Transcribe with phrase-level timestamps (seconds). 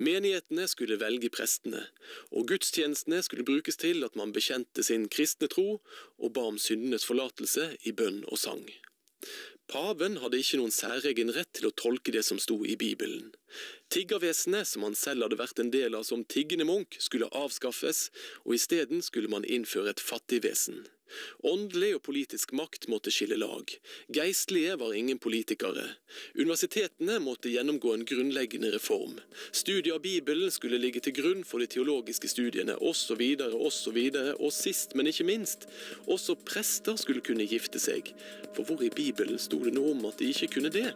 [0.00, 1.82] Menighetene skulle velge prestene,
[2.32, 7.04] og gudstjenestene skulle brukes til at man bekjente sin kristne tro og ba om syndenes
[7.04, 8.64] forlatelse i bønn og sang.
[9.70, 13.28] Paven hadde ikke noen særegen rett til å tolke det som sto i Bibelen.
[13.92, 18.08] Tiggervesenet, som han selv hadde vært en del av som tiggende munk, skulle avskaffes,
[18.42, 20.88] og isteden skulle man innføre et fattigvesen.
[21.46, 23.72] Åndelig og politisk makt måtte skille lag.
[24.14, 25.86] Geistlige var ingen politikere.
[26.34, 29.18] Universitetene måtte gjennomgå en grunnleggende reform.
[29.52, 33.22] Studiet av Bibelen skulle ligge til grunn for de teologiske studiene, osv.,
[33.54, 34.00] osv.,
[34.36, 35.66] og sist, men ikke minst,
[36.06, 38.14] også prester skulle kunne gifte seg.
[38.56, 40.92] For hvor i Bibelen sto det noe om at de ikke kunne det?